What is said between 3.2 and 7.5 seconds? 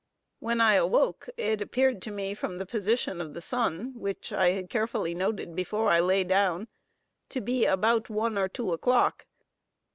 of the sun, which I had carefully noted before I lay down, to